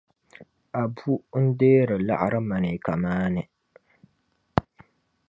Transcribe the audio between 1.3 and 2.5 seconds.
n deeri laɣiri